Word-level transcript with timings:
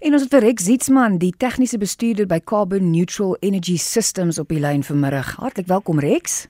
En 0.00 0.14
ons 0.16 0.22
het 0.24 0.32
vir 0.32 0.40
Rex 0.40 0.64
Zietsman, 0.64 1.18
die 1.20 1.34
tegniese 1.36 1.76
bestuurder 1.76 2.24
by 2.24 2.38
Carbon 2.40 2.86
Neutral 2.88 3.34
Energy 3.44 3.74
Systems 3.76 4.38
op 4.40 4.48
die 4.48 4.60
lyn 4.60 4.80
vanmiddag. 4.80 5.34
Hartlik 5.36 5.66
welkom 5.68 6.00
Rex. 6.00 6.46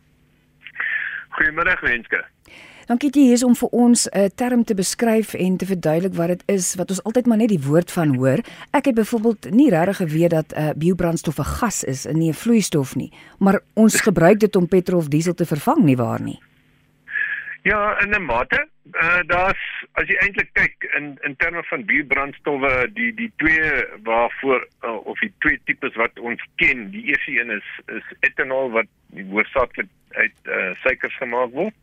Goeiemôre 1.35 1.75
Wenske. 1.83 2.21
Dankie 2.87 3.11
jy 3.11 3.25
hier 3.25 3.39
is 3.41 3.43
om 3.43 3.57
vir 3.59 3.75
ons 3.75 4.07
'n 4.07 4.19
uh, 4.19 4.29
term 4.35 4.63
te 4.65 4.75
beskryf 4.75 5.35
en 5.35 5.57
te 5.57 5.67
verduidelik 5.67 6.15
wat 6.15 6.29
dit 6.29 6.43
is 6.47 6.75
wat 6.79 6.91
ons 6.91 7.03
altyd 7.03 7.27
maar 7.27 7.43
net 7.43 7.49
die 7.49 7.67
woord 7.67 7.91
van 7.91 8.15
hoor. 8.15 8.39
Ek 8.71 8.85
het 8.85 8.95
byvoorbeeld 8.95 9.51
nie 9.51 9.71
regtig 9.71 9.97
geweet 9.97 10.31
dat 10.31 10.55
'n 10.55 10.61
uh, 10.61 10.71
biobrandstof 10.77 11.39
'n 11.39 11.51
gas 11.59 11.85
is 11.85 12.07
en 12.07 12.19
nie 12.19 12.31
'n 12.31 12.35
vloeistof 12.35 12.95
nie, 12.95 13.13
maar 13.39 13.61
ons 13.75 14.01
gebruik 14.01 14.39
dit 14.39 14.57
om 14.57 14.69
petrol 14.69 14.99
of 14.99 15.09
diesel 15.09 15.35
te 15.35 15.47
vervang 15.47 15.83
nie 15.83 15.97
waar 15.97 16.23
nie. 16.23 16.39
Ja, 17.63 18.01
in 18.01 18.11
'n 18.11 18.25
mate. 18.25 18.69
Uh 18.93 19.21
daar's 19.27 19.85
as 19.93 20.09
jy 20.09 20.17
eintlik 20.17 20.49
kyk 20.53 20.85
in 20.97 21.19
in 21.21 21.37
terme 21.37 21.63
van 21.63 21.85
biobrandstowwe, 21.85 22.93
die 22.93 23.15
die 23.15 23.33
twee 23.37 23.85
waarvoor 24.03 24.67
uh, 24.85 25.07
of 25.07 25.19
die 25.19 25.33
twee 25.39 25.61
tipes 25.65 25.95
wat 25.95 26.19
ons 26.19 26.43
ken, 26.57 26.91
die 26.91 27.05
eerste 27.05 27.41
een 27.41 27.51
is 27.51 27.69
is 27.87 28.07
etanol 28.21 28.71
wat 28.71 28.89
hoofsaaklik 29.31 29.89
uit 30.11 30.33
uh 30.45 30.73
suikers 30.75 31.17
gemaak 31.17 31.53
word. 31.53 31.75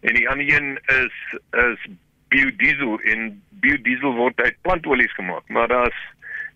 En 0.00 0.14
die 0.14 0.28
ander 0.28 0.54
een 0.54 0.78
is 0.86 1.38
is 1.50 1.90
biodiesel 2.28 3.00
en 3.00 3.42
biodiesel 3.50 4.14
word 4.14 4.40
uit 4.40 4.62
plantolies 4.62 5.12
gemaak. 5.12 5.48
Maar 5.48 5.68
daar's 5.68 6.00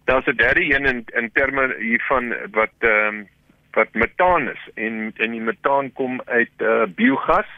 daar's 0.04 0.26
'n 0.26 0.36
derde 0.36 0.74
een 0.74 0.86
in 0.86 1.04
in 1.12 1.30
terme 1.32 1.74
hiervan 1.78 2.34
wat 2.50 2.74
ehm 2.78 3.14
um, 3.14 3.28
wat 3.72 3.92
metaan 3.92 4.48
is 4.50 4.70
en 4.74 5.12
en 5.16 5.30
die 5.30 5.40
metaan 5.40 5.92
kom 5.92 6.22
uit 6.24 6.54
uh 6.58 6.86
biogas 6.86 7.50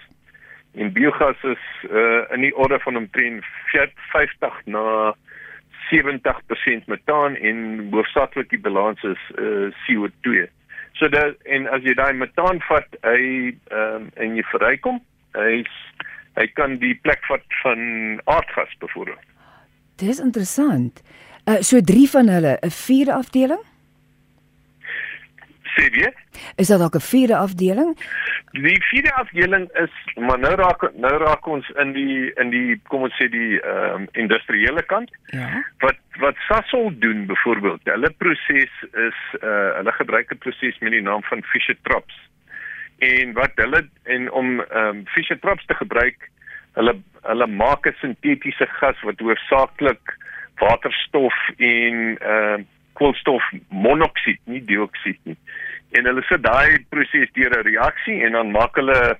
en 0.77 0.93
biogas 0.93 1.41
is 1.43 1.65
uh 1.91 2.25
in 2.35 2.45
die 2.45 2.57
orde 2.57 2.79
van 2.85 2.97
omtrent 2.97 3.45
50 4.13 4.61
na 4.65 5.15
70% 5.89 6.87
metaan 6.87 7.37
en 7.37 7.89
hoofsaaklik 7.91 8.51
die 8.51 8.61
balans 8.61 9.03
is 9.03 9.23
uh 9.39 9.73
CO2. 9.85 10.47
So 10.99 11.09
dat 11.09 11.37
en 11.45 11.69
as 11.69 11.85
jy 11.85 11.95
daai 11.95 12.15
metaan 12.17 12.61
vat, 12.69 12.89
hy 13.05 13.21
ehm 13.69 13.95
um, 13.95 14.11
en 14.15 14.37
jy 14.37 14.45
verrykom, 14.53 15.01
hy's 15.37 15.73
hy 16.37 16.47
kan 16.57 16.77
die 16.81 16.95
plek 17.05 17.25
vat 17.29 17.45
van 17.63 17.81
aardgas 18.25 18.73
byvoorbeeld. 18.81 19.25
Dis 20.01 20.21
interessant. 20.21 21.03
Uh 21.49 21.61
so 21.61 21.81
drie 21.81 22.09
van 22.11 22.29
hulle, 22.29 22.59
'n 22.61 22.71
vierde 22.71 23.15
afdeling? 23.15 23.65
Sê 25.77 25.91
jy? 25.93 26.09
Is 26.57 26.71
dit 26.73 26.79
dalk 26.79 26.97
'n 26.97 27.05
vierde 27.13 27.37
afdeling? 27.37 27.97
Die 28.53 28.83
vierde 28.91 29.13
afdeling 29.13 29.69
is 29.85 29.93
maar 30.17 30.39
nou 30.39 30.55
raak 30.55 30.83
nou 30.95 31.17
raak 31.21 31.47
ons 31.47 31.69
in 31.83 31.93
die 31.93 32.33
in 32.41 32.51
die 32.51 32.81
kom 32.89 33.03
ons 33.03 33.17
sê 33.21 33.29
die 33.29 33.61
ehm 33.61 33.95
um, 33.95 34.07
industriële 34.13 34.83
kant. 34.83 35.11
Ja. 35.27 35.65
Wat 35.85 35.99
wat 36.21 36.37
Sasol 36.49 36.93
doen 36.99 37.27
byvoorbeeld, 37.27 37.81
hulle 37.85 38.11
proses 38.11 38.73
is 39.09 39.19
uh 39.43 39.73
hulle 39.79 39.93
gebruik 39.93 40.33
'n 40.33 40.39
proses 40.39 40.79
met 40.79 40.93
die 40.93 41.03
naam 41.03 41.23
van 41.23 41.43
Fischer-Tropsch. 41.43 42.21
En 42.99 43.33
wat 43.33 43.53
hulle 43.55 43.89
en 44.05 44.31
om 44.31 44.61
ehm 44.61 44.97
um, 44.97 45.05
Fischer-Tropsch 45.07 45.67
te 45.67 45.75
gebruik, 45.75 46.31
hulle 46.73 46.95
hulle 47.23 47.47
maak 47.47 47.87
'n 47.87 47.97
sintetiese 48.01 48.67
gas 48.67 49.03
wat 49.03 49.21
hoofsaaklik 49.21 50.17
waterstof 50.57 51.37
en 51.57 52.17
ehm 52.19 52.61
uh, 52.61 52.65
koolstofmonoksied, 52.97 54.41
nie 54.45 54.63
dioksied 54.65 55.19
nie. 55.23 55.37
En 55.97 56.09
hulle 56.09 56.23
sit 56.29 56.43
daai 56.45 56.85
proses 56.93 57.31
deur 57.33 57.53
'n 57.59 57.67
reaksie 57.67 58.23
en 58.25 58.33
dan 58.33 58.51
maak 58.51 58.75
hulle 58.77 59.19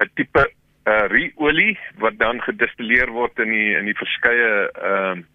'n 0.00 0.10
tipe 0.14 0.44
uh, 0.86 1.04
ru-olie 1.12 1.78
wat 1.98 2.18
dan 2.18 2.42
gedistilleer 2.42 3.10
word 3.10 3.38
in 3.38 3.50
die 3.50 3.70
in 3.78 3.86
die 3.90 3.98
verskeie 3.98 4.50
ehm 4.70 5.18
uh, 5.18 5.30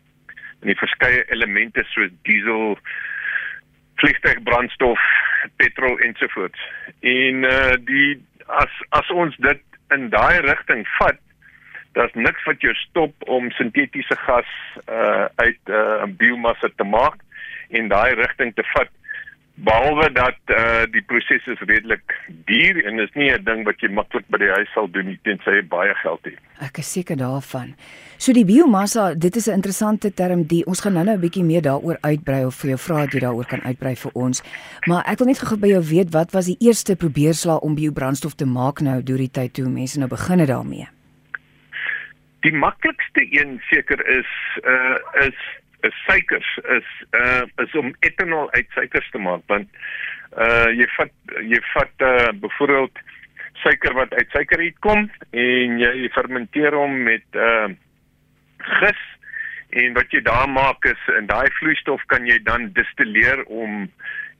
in 0.62 0.72
die 0.72 0.80
verskeie 0.80 1.22
elemente 1.30 1.84
soos 1.92 2.10
diesel, 2.26 2.78
vliegtuigbrandstof, 4.02 5.00
petrol 5.62 6.00
ensovoorts. 6.08 6.60
En 7.06 7.46
uh 7.46 7.76
die 7.86 8.18
as 8.48 8.74
as 8.90 9.10
ons 9.14 9.38
dit 9.46 9.62
in 9.94 10.10
daai 10.10 10.42
rigting 10.46 10.84
vat, 10.98 11.20
daar's 11.94 12.14
niks 12.18 12.44
wat 12.50 12.62
jou 12.62 12.74
stop 12.82 13.30
om 13.38 13.52
sintetiese 13.60 14.18
gas 14.26 14.50
uh 14.88 15.28
uit 15.44 15.74
uh, 15.82 16.06
biomassa 16.20 16.70
te 16.76 16.84
maak 16.84 17.22
en 17.70 17.90
daai 17.94 18.14
rigting 18.18 18.54
te 18.56 18.66
vat 18.74 18.92
behalwe 19.58 20.12
dat 20.14 20.38
uh 20.54 20.86
die 20.94 21.02
proses 21.02 21.46
is 21.50 21.62
redelik 21.66 22.14
duur 22.46 22.86
en 22.86 23.00
is 23.00 23.14
nie 23.14 23.32
'n 23.32 23.44
ding 23.44 23.66
wat 23.66 23.82
jy 23.82 23.90
maklik 23.90 24.26
by 24.30 24.38
die 24.38 24.52
huis 24.54 24.70
sal 24.74 24.88
doen 24.88 25.06
nie 25.06 25.20
tensy 25.24 25.50
jy 25.50 25.64
baie 25.66 25.94
geld 26.04 26.26
het. 26.26 26.38
Ek 26.62 26.78
is 26.78 26.92
seker 26.92 27.18
daarvan. 27.18 27.74
So 28.18 28.34
die 28.34 28.46
biomassa, 28.46 29.14
dit 29.14 29.36
is 29.36 29.48
'n 29.48 29.54
interessante 29.54 30.14
term 30.14 30.44
die 30.44 30.66
ons 30.66 30.82
gaan 30.82 30.94
nou-nou 30.94 31.18
'n 31.18 31.22
bietjie 31.22 31.44
meer 31.44 31.62
daaroor 31.62 31.98
uitbrei 32.02 32.46
of 32.46 32.56
vir 32.56 32.70
jou 32.70 32.78
vra 32.78 33.06
dat 33.06 33.14
jy 33.14 33.20
daaroor 33.20 33.46
kan 33.46 33.62
uitbrei 33.62 33.96
vir 33.96 34.12
ons. 34.14 34.44
Maar 34.86 35.04
ek 35.06 35.18
wil 35.18 35.28
net 35.28 35.40
gou 35.40 35.58
by 35.58 35.68
jou 35.68 35.84
weet 35.84 36.12
wat 36.12 36.32
was 36.32 36.46
die 36.46 36.58
eerste 36.60 36.96
probeerslag 36.96 37.60
om 37.60 37.76
biobrandstof 37.76 38.36
te 38.36 38.46
maak 38.46 38.82
nou 38.82 39.04
deur 39.04 39.18
die 39.18 39.32
tyd 39.32 39.54
toe 39.54 39.70
mense 39.70 39.98
nou 40.00 40.10
begin 40.10 40.40
het 40.40 40.50
daarmee? 40.50 40.88
Die 42.42 42.54
maklikste 42.54 43.26
een 43.32 43.62
seker 43.70 44.08
is 44.08 44.30
uh 44.64 44.98
is 45.26 45.28
is 45.28 45.38
suikers 46.06 46.58
is 46.78 46.88
uh 47.12 47.44
is 47.64 47.76
om 47.76 47.94
etanol 48.00 48.52
uit 48.52 48.68
suikers 48.76 49.10
te 49.12 49.22
maak 49.22 49.44
want 49.52 49.70
uh 50.38 50.70
jy 50.74 50.88
vat 50.96 51.14
jy 51.42 51.62
vat 51.74 52.08
uh 52.08 52.32
byvoorbeeld 52.42 53.04
suiker 53.64 53.94
wat 53.94 54.14
uit 54.14 54.30
suikerriet 54.36 54.80
kom 54.86 55.10
en 55.32 55.80
jy 55.82 56.10
fermenteer 56.16 56.76
hom 56.76 57.04
met 57.10 57.26
uh 57.34 57.68
gis 58.82 59.04
en 59.70 59.94
wat 59.94 60.12
jy 60.12 60.22
daar 60.26 60.50
maak 60.50 60.86
is 60.86 61.10
in 61.18 61.28
daai 61.30 61.50
vloeistof 61.60 62.04
kan 62.14 62.26
jy 62.26 62.40
dan 62.44 62.72
distilleer 62.74 63.44
om 63.46 63.86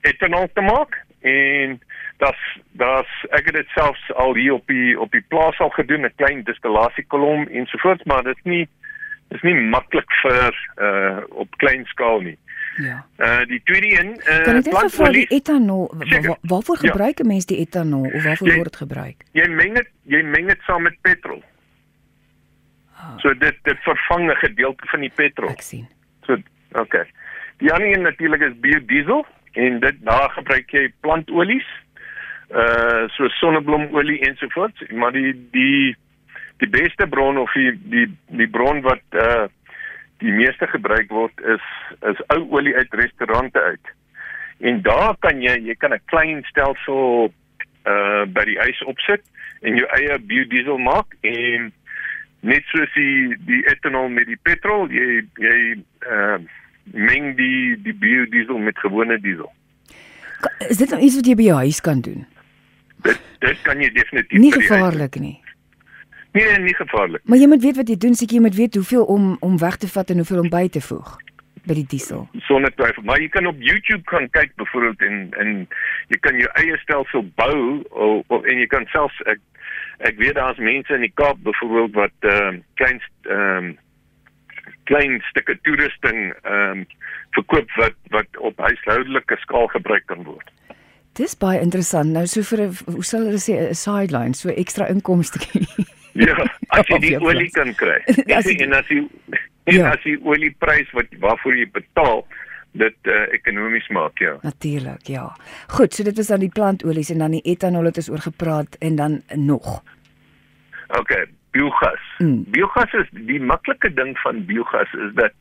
etanol 0.08 0.48
te 0.54 0.62
maak 0.62 0.98
en 1.22 1.78
das 2.24 2.40
das 2.82 3.10
ek 3.38 3.50
het 3.50 3.60
dit 3.60 3.76
selfs 3.76 4.12
al 4.16 4.36
hier 4.38 4.58
op 4.58 4.68
die 4.72 4.98
op 5.00 5.12
die 5.12 5.24
plaas 5.34 5.60
al 5.60 5.74
gedoen 5.76 6.06
'n 6.06 6.16
klein 6.16 6.44
distillasiekolom 6.44 7.48
ensovoorts 7.48 8.04
maar 8.04 8.24
dit 8.24 8.38
is 8.38 8.44
nie 8.44 8.68
is 9.36 9.42
nie 9.42 9.54
maklik 9.54 10.12
vir 10.24 10.54
uh 10.82 11.24
op 11.30 11.58
klein 11.58 11.86
skaal 11.86 12.22
nie. 12.22 12.38
Ja. 12.78 13.02
Uh 13.18 13.46
die 13.50 13.62
tweede 13.64 13.90
een 14.00 14.10
uh 14.16 14.44
Kan 14.46 14.62
jy 14.62 14.72
net 14.72 14.96
vir 14.96 15.14
die 15.16 15.28
etanol 15.40 15.88
wa 15.98 16.38
waarvoor 16.42 16.78
ja. 16.82 16.90
gebruik 16.90 17.20
'n 17.20 17.28
mens 17.28 17.46
die 17.46 17.58
etanol 17.58 18.06
of 18.06 18.24
waarvoor 18.24 18.48
jy, 18.48 18.56
word 18.56 18.72
dit 18.72 18.82
gebruik? 18.84 19.24
Jy 19.32 19.48
meng 19.48 19.74
dit 19.74 19.90
jy 20.04 20.24
meng 20.24 20.48
dit 20.48 20.62
saam 20.70 20.82
met 20.82 20.98
petrol. 21.02 21.44
Oh. 22.98 23.18
So 23.18 23.34
dit 23.34 23.58
dit 23.64 23.80
vervang 23.90 24.32
'n 24.32 24.36
gedeelte 24.36 24.88
van 24.88 25.00
die 25.00 25.14
petrol. 25.16 25.50
Ek 25.50 25.62
sien. 25.62 25.88
So 26.26 26.38
okay. 26.72 27.06
Die 27.58 27.74
ander 27.74 27.92
een 27.92 28.02
natuurlik 28.02 28.42
is 28.42 28.60
biodiesel 28.60 29.26
en 29.52 29.80
dit 29.80 29.96
daar 30.06 30.30
gebruik 30.30 30.70
jy 30.72 30.94
plantolies. 31.00 31.68
Uh 32.50 33.08
so 33.08 33.28
sonnebloemolie 33.28 34.20
ensovoorts, 34.20 34.82
maar 34.92 35.12
die 35.12 35.34
die 35.52 35.98
die 36.58 36.70
beste 36.70 37.08
bron 37.08 37.38
of 37.38 37.54
die 37.54 37.72
die 37.92 38.08
die 38.40 38.50
bron 38.50 38.82
wat 38.86 39.04
uh 39.14 39.48
die 40.18 40.34
meeste 40.34 40.66
gebruik 40.68 41.12
word 41.14 41.42
is 41.46 41.66
is 42.10 42.22
ou 42.34 42.42
olie 42.58 42.76
uit 42.76 42.94
restaurante 42.98 43.62
uit. 43.62 43.92
En 44.66 44.82
daar 44.82 45.16
kan 45.22 45.42
jy 45.42 45.54
jy 45.70 45.76
kan 45.76 45.94
'n 45.94 46.02
klein 46.06 46.44
stelsel 46.50 47.34
uh 47.86 48.26
by 48.26 48.46
die 48.46 48.60
huis 48.60 48.84
opsit 48.84 49.22
en 49.62 49.78
jou 49.78 49.88
eie 50.00 50.20
biodiesel 50.20 50.78
maak 50.78 51.14
en 51.22 51.72
net 52.40 52.64
soos 52.74 52.94
die 52.94 53.38
die 53.46 53.64
etanol 53.70 54.10
met 54.10 54.26
die 54.28 54.40
petrol 54.42 54.90
jy 54.90 55.22
jy 55.38 55.78
uh 56.10 56.40
meng 56.94 57.36
die 57.36 57.76
die 57.84 57.94
biodiesel 57.94 58.58
met 58.58 58.80
gewone 58.80 59.20
diesel. 59.20 59.52
Is 60.70 60.78
dit 60.78 60.90
nou 60.90 61.02
iets 61.02 61.16
wat 61.16 61.28
jy 61.28 61.36
by 61.36 61.44
jou 61.44 61.58
huis 61.58 61.82
kan 61.82 62.02
doen? 62.02 62.26
Dit 63.04 63.22
dit 63.40 63.62
kan 63.62 63.82
jy 63.82 63.90
definitief 63.94 64.40
Nie 64.40 64.52
gevaarlik 64.52 65.20
nie. 65.22 65.38
Nee, 66.38 66.58
nie 66.60 66.76
gevaarlik. 66.76 67.22
Maar 67.26 67.38
jy 67.42 67.48
moet 67.48 67.64
weet 67.66 67.80
wat 67.82 67.90
jy 67.90 67.98
doen, 67.98 68.16
seker 68.18 68.38
jy 68.38 68.44
moet 68.46 68.56
weet 68.56 68.76
hoeveel 68.78 69.06
om 69.06 69.38
om 69.40 69.58
weg 69.58 69.78
te 69.82 69.88
vat 69.90 70.10
en 70.14 70.22
hoeveel 70.22 70.44
om 70.46 70.52
by 70.54 70.68
te 70.70 70.82
voeg 70.82 71.16
by 71.68 71.76
die 71.76 71.88
diesel. 71.92 72.28
Sonder 72.48 72.72
twyfel, 72.76 73.04
maar 73.08 73.20
jy 73.20 73.28
kan 73.34 73.48
op 73.50 73.58
YouTube 73.64 74.04
kan 74.12 74.30
kyk 74.36 74.54
byvoorbeeld 74.62 75.02
en 75.08 75.18
en 75.42 75.52
jy 76.14 76.20
kan 76.24 76.38
jou 76.40 76.50
eie 76.62 76.78
stelsel 76.84 77.26
bou 77.40 77.58
of, 77.90 78.24
of 78.38 78.46
en 78.48 78.62
jy 78.62 78.68
kan 78.72 78.88
selfs 78.94 79.18
ek 79.34 79.42
ek 80.08 80.20
weet 80.22 80.38
daar's 80.38 80.62
mense 80.62 80.94
in 80.94 81.04
die 81.04 81.14
Kaap 81.20 81.42
byvoorbeeld 81.48 81.98
wat 81.98 82.30
ehm 82.32 82.62
uh, 82.62 82.64
klein 82.80 83.02
ehm 83.26 83.58
um, 83.58 83.74
klein 84.88 85.20
stukke 85.32 85.58
toerusting 85.68 86.22
ehm 86.38 86.84
um, 86.84 86.86
verkoop 87.40 87.76
wat 87.82 87.98
wat 88.16 88.40
op 88.52 88.64
huishoudelike 88.70 89.42
skaal 89.44 89.68
gebruik 89.74 90.06
kan 90.14 90.24
word. 90.30 90.54
Dis 91.18 91.34
baie 91.36 91.60
interessant. 91.60 92.14
Nou 92.14 92.26
so 92.30 92.46
vir 92.46 92.68
'n 92.70 92.94
hoe 92.94 93.04
sal 93.04 93.26
hulle 93.26 93.42
sê 93.42 93.60
'n 93.60 93.76
sideline, 93.76 94.34
so 94.34 94.50
ekstra 94.50 94.88
inkomste. 94.88 95.42
Ja, 96.18 96.36
as 96.74 96.90
jy 96.90 97.00
die 97.04 97.16
olie 97.22 97.50
kan 97.54 97.74
kry. 97.78 98.00
as 98.38 98.48
jy, 98.50 98.58
en 98.66 98.76
as 98.78 98.90
jy 98.90 99.04
en 99.68 99.76
ja. 99.76 99.94
as 99.94 100.04
jy 100.08 100.18
olieprys 100.26 100.90
wat 100.98 101.12
waarvoor 101.22 101.58
jy 101.60 101.68
betaal 101.76 102.24
dit 102.78 103.10
uh, 103.10 103.24
ekonomies 103.36 103.88
maak 103.96 104.20
ja. 104.22 104.36
Natuurlik, 104.46 105.08
ja. 105.10 105.30
Goed, 105.74 105.94
so 105.94 106.06
dit 106.06 106.18
was 106.18 106.30
dan 106.34 106.44
die 106.44 106.54
plantolies 106.54 107.10
en 107.14 107.24
dan 107.24 107.38
die 107.38 107.44
etanol 107.48 107.90
het 107.90 108.00
ons 108.02 108.10
oor 108.14 108.24
gepraat 108.26 108.78
en 108.86 109.00
dan 109.00 109.22
nog. 109.34 109.80
OK, 111.00 111.14
biogas. 111.56 112.04
Mm. 112.20 112.44
Biogas 112.54 112.94
is 113.02 113.10
die 113.12 113.42
maklike 113.42 113.92
ding 113.94 114.14
van 114.24 114.46
biogas 114.50 114.94
is 114.94 115.16
dat 115.18 115.34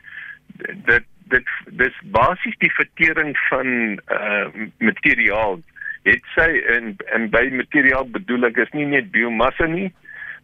dit 0.87 1.05
dit 1.27 1.47
dis 1.75 1.95
basies 2.15 2.55
die 2.63 2.71
vertering 2.71 3.33
van 3.49 3.99
uh 4.15 4.67
materiaal. 4.79 5.59
Dit 6.07 6.23
sê 6.35 6.47
en 6.75 6.93
en 7.15 7.29
by 7.33 7.47
materiaal 7.51 8.07
bedoel 8.15 8.47
ek 8.51 8.61
is 8.63 8.71
nie 8.77 8.87
net 8.87 9.11
biomassa 9.11 9.67
nie. 9.67 9.89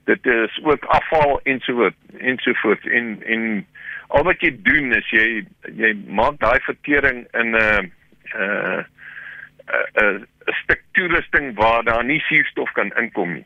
Dit 0.06 0.26
is 0.26 0.60
ook 0.64 0.86
afval 0.86 1.40
ensovoort 1.44 1.96
ensovoort 2.18 2.88
en 2.88 3.24
en 3.24 3.68
al 4.08 4.24
wat 4.24 4.42
jy 4.42 4.52
doen 4.64 4.94
is 4.94 5.10
jy 5.10 5.46
jy 5.76 5.94
maak 6.08 6.40
daai 6.40 6.60
vertering 6.68 7.28
in 7.34 7.56
'n 7.56 7.56
uh, 7.56 7.82
uh 8.36 8.84
'n 10.02 10.26
'n 10.48 10.54
stuk 10.64 10.84
toerusting 10.92 11.56
waar 11.56 11.84
daar 11.84 12.06
nie 12.06 12.20
suurstof 12.20 12.72
kan 12.72 12.92
inkom 13.00 13.34
nie. 13.34 13.46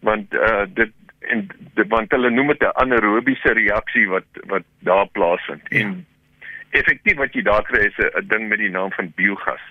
Want 0.00 0.34
uh 0.34 0.64
dit 0.74 0.92
en 1.20 1.46
dit 1.74 1.88
want 1.88 2.10
hulle 2.10 2.30
noem 2.30 2.46
dit 2.46 2.62
'n 2.62 2.78
anaerobiese 2.84 3.52
reaksie 3.52 4.08
wat 4.08 4.26
wat 4.46 4.64
daar 4.78 5.06
plaasvind. 5.06 5.62
Ja. 5.68 5.78
En 5.80 6.06
effektief 6.70 7.16
wat 7.16 7.34
jy 7.34 7.42
daar 7.42 7.62
kry 7.62 7.86
is 7.86 7.98
'n 7.98 8.26
ding 8.26 8.48
met 8.48 8.58
die 8.58 8.70
naam 8.70 8.92
van 8.92 9.12
biogas. 9.14 9.64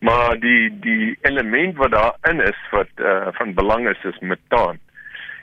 Maar 0.00 0.38
die 0.40 0.78
die 0.80 1.18
element 1.22 1.76
wat 1.76 1.90
daarin 1.90 2.40
is 2.40 2.60
wat 2.70 2.90
uh 2.96 3.28
van 3.32 3.54
belang 3.54 3.88
is 3.88 4.04
is 4.04 4.18
metaan. 4.18 4.78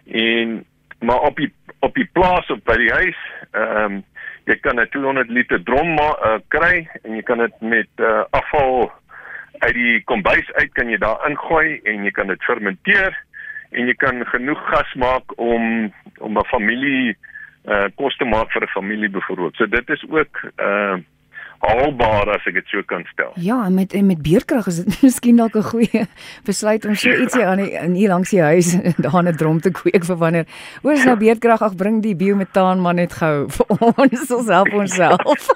En 0.06 0.66
maar 1.00 1.20
op 1.20 1.36
die 1.36 1.54
op 1.80 1.94
die 1.96 2.10
plaas 2.12 2.50
of 2.50 2.64
by 2.64 2.78
die 2.78 2.92
huis, 2.92 3.18
ehm 3.52 3.84
um, 3.84 4.04
jy 4.46 4.56
kan 4.62 4.80
'n 4.80 4.90
200 4.90 5.30
liter 5.30 5.64
drom 5.64 5.98
uh, 5.98 6.38
kry 6.48 6.88
en 7.04 7.16
jy 7.16 7.22
kan 7.22 7.38
dit 7.38 7.62
met 7.62 7.90
uh, 7.98 8.24
afval 8.30 8.92
uit 9.60 9.74
die 9.74 10.04
kombuis 10.04 10.52
uit 10.54 10.72
kan 10.74 10.90
jy 10.90 10.98
daar 10.98 11.30
ingooi 11.30 11.80
en 11.84 12.04
jy 12.04 12.12
kan 12.12 12.28
dit 12.28 12.44
fermenteer 12.44 13.16
en 13.72 13.88
jy 13.88 13.96
kan 13.98 14.26
genoeg 14.26 14.62
gas 14.70 14.94
maak 14.94 15.38
om 15.38 15.94
om 16.20 16.38
'n 16.38 16.46
familie 16.46 17.18
uh 17.66 17.88
kos 17.96 18.18
te 18.18 18.26
maak 18.26 18.52
vir 18.52 18.64
'n 18.64 18.76
familie 18.78 19.10
byvoorbeeld. 19.10 19.56
So 19.56 19.66
dit 19.68 19.90
is 19.90 20.04
ook 20.10 20.34
uh 20.58 20.98
haalbaar 21.60 22.30
as 22.36 22.46
ek 22.50 22.60
dit 22.60 22.68
so 22.72 22.84
kan 22.88 23.06
stel. 23.12 23.32
Ja, 23.42 23.70
met 23.70 23.94
met 24.02 24.22
beerkrag 24.22 24.68
is 24.68 24.84
dit 24.84 25.02
miskien 25.08 25.40
dalk 25.42 25.56
'n 25.56 25.64
goeie 25.64 26.06
besluit 26.44 26.86
om 26.86 26.96
so 26.96 27.10
ietsie 27.10 27.46
aan 27.46 27.64
die, 27.64 27.72
in 27.72 27.94
hier 27.94 28.10
langs 28.10 28.30
die 28.30 28.42
huis 28.42 28.76
daar 29.04 29.24
'n 29.24 29.36
drom 29.36 29.60
te 29.62 29.72
kweek 29.72 30.06
vir 30.06 30.18
wanneer 30.18 30.46
oor 30.84 30.94
is 30.94 31.06
nou 31.06 31.18
beerkrag 31.18 31.62
ag 31.62 31.76
bring 31.76 32.02
die 32.02 32.16
biometaan 32.16 32.82
maar 32.82 32.94
net 32.94 33.14
gou 33.14 33.48
vir 33.56 33.66
ons 33.70 34.32
ons 34.32 34.48
help 34.48 34.74
onsself. 34.74 35.50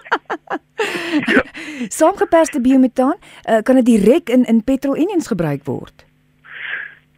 ja. 1.25 1.43
Saamgeperste 1.87 2.61
biometaan 2.61 3.15
uh, 3.49 3.61
kan 3.63 3.75
dit 3.75 3.85
direk 3.85 4.29
in 4.29 4.45
in 4.45 4.63
petrol 4.63 4.95
engines 4.95 5.27
gebruik 5.27 5.63
word. 5.65 6.05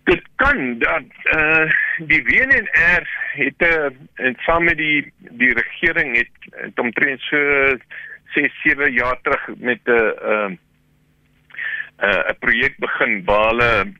Dit 0.04 0.24
kan 0.36 0.80
dat 0.80 1.10
uh 1.36 1.70
die 1.98 2.24
WNR 2.24 3.06
het 3.32 3.62
uh, 3.62 3.90
en 4.14 4.36
saam 4.46 4.64
met 4.64 4.78
die 4.78 5.14
die 5.20 5.54
regering 5.54 6.18
het, 6.18 6.32
het 6.50 6.80
omtrent 6.80 7.22
so 7.22 7.38
6 8.34 8.62
7 8.64 8.92
jaar 8.94 9.18
terug 9.22 9.48
met 9.58 9.80
'n 9.86 9.92
uh 9.92 10.48
'n 10.48 10.60
uh, 12.04 12.30
'n 12.30 12.38
projek 12.40 12.78
begin 12.78 13.24
waar 13.26 13.48
hulle 13.48 13.94